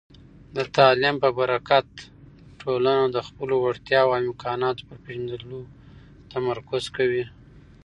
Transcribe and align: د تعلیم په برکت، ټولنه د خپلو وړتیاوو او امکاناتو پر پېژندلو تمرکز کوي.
د 0.55 0.57
تعلیم 0.77 1.15
په 1.23 1.29
برکت، 1.39 1.87
ټولنه 2.61 3.03
د 3.09 3.17
خپلو 3.27 3.55
وړتیاوو 3.59 4.11
او 4.15 4.19
امکاناتو 4.29 4.87
پر 4.87 4.97
پېژندلو 5.05 5.59
تمرکز 6.33 6.83
کوي. 6.97 7.23